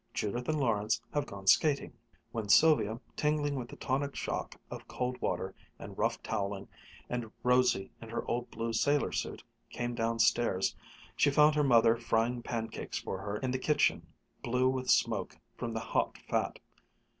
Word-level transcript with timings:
"Judith 0.15 0.49
and 0.49 0.59
Lawrence 0.59 0.99
have 1.13 1.27
gone 1.27 1.45
skating." 1.45 1.93
When 2.31 2.49
Sylvia, 2.49 2.99
tingling 3.15 3.53
with 3.53 3.67
the 3.69 3.75
tonic 3.75 4.15
shock 4.15 4.59
of 4.71 4.87
cold 4.87 5.21
water 5.21 5.53
and 5.77 5.95
rough 5.95 6.23
toweling, 6.23 6.67
and 7.07 7.31
rosy 7.43 7.91
in 8.01 8.09
her 8.09 8.25
old 8.25 8.49
blue 8.49 8.73
sailor 8.73 9.11
suit, 9.11 9.43
came 9.69 9.93
downstairs, 9.93 10.75
she 11.15 11.29
found 11.29 11.53
her 11.53 11.63
mother 11.63 11.95
frying 11.95 12.41
pancakes 12.41 12.97
for 12.97 13.19
her 13.21 13.37
in 13.37 13.51
the 13.51 13.59
kitchen 13.59 14.07
blue 14.41 14.67
with 14.69 14.89
smoke 14.89 15.37
from 15.55 15.71
the 15.71 15.79
hot 15.79 16.17
fat. 16.27 16.57